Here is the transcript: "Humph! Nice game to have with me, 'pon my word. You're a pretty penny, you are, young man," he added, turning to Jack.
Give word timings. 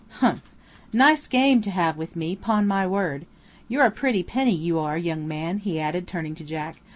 "Humph! 0.13 0.41
Nice 0.91 1.27
game 1.27 1.61
to 1.61 1.69
have 1.69 1.95
with 1.95 2.15
me, 2.15 2.35
'pon 2.35 2.65
my 2.65 2.87
word. 2.87 3.27
You're 3.67 3.85
a 3.85 3.91
pretty 3.91 4.23
penny, 4.23 4.55
you 4.55 4.79
are, 4.79 4.97
young 4.97 5.27
man," 5.27 5.59
he 5.59 5.79
added, 5.79 6.07
turning 6.07 6.33
to 6.33 6.43
Jack. 6.43 6.77